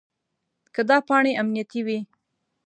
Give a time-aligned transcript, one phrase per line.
[0.73, 1.99] که دا پاڼې امنیتي وي.